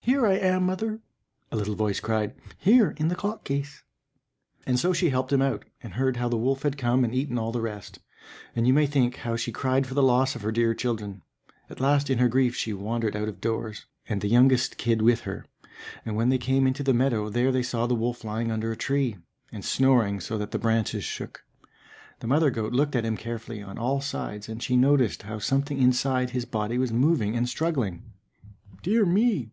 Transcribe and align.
"Here 0.00 0.24
I 0.24 0.34
am, 0.34 0.66
mother," 0.66 1.00
a 1.50 1.56
little 1.56 1.74
voice 1.74 1.98
cried, 1.98 2.36
"here, 2.58 2.94
in 2.96 3.08
the 3.08 3.16
clock 3.16 3.42
case." 3.42 3.82
And 4.64 4.78
so 4.78 4.92
she 4.92 5.10
helped 5.10 5.32
him 5.32 5.42
out, 5.42 5.64
and 5.82 5.94
heard 5.94 6.16
how 6.18 6.28
the 6.28 6.36
wolf 6.36 6.62
had 6.62 6.78
come, 6.78 7.02
and 7.02 7.12
eaten 7.12 7.36
all 7.40 7.50
the 7.50 7.60
rest. 7.60 7.98
And 8.54 8.68
you 8.68 8.72
may 8.72 8.86
think 8.86 9.16
how 9.16 9.34
she 9.34 9.50
cried 9.50 9.84
for 9.84 9.94
the 9.94 10.04
loss 10.04 10.36
of 10.36 10.42
her 10.42 10.52
dear 10.52 10.74
children. 10.74 11.22
At 11.68 11.80
last 11.80 12.08
in 12.08 12.18
her 12.18 12.28
grief 12.28 12.54
she 12.54 12.72
wandered 12.72 13.16
out 13.16 13.26
of 13.26 13.40
doors, 13.40 13.86
and 14.08 14.20
the 14.20 14.28
youngest 14.28 14.76
kid 14.76 15.02
with 15.02 15.22
her; 15.22 15.44
and 16.04 16.14
when 16.14 16.28
they 16.28 16.38
came 16.38 16.68
into 16.68 16.84
the 16.84 16.94
meadow, 16.94 17.28
there 17.28 17.50
they 17.50 17.64
saw 17.64 17.88
the 17.88 17.96
wolf 17.96 18.22
lying 18.22 18.52
under 18.52 18.70
a 18.70 18.76
tree, 18.76 19.16
and 19.50 19.64
snoring 19.64 20.20
so 20.20 20.38
that 20.38 20.52
the 20.52 20.58
branches 20.60 21.02
shook. 21.02 21.44
The 22.20 22.28
mother 22.28 22.50
goat 22.50 22.72
looked 22.72 22.94
at 22.94 23.04
him 23.04 23.16
carefully 23.16 23.60
on 23.60 23.76
all 23.76 24.00
sides 24.00 24.48
and 24.48 24.62
she 24.62 24.76
noticed 24.76 25.24
how 25.24 25.40
something 25.40 25.80
inside 25.82 26.30
his 26.30 26.44
body 26.44 26.78
was 26.78 26.92
moving 26.92 27.34
and 27.34 27.48
struggling. 27.48 28.04
"Dear 28.84 29.04
me!" 29.04 29.50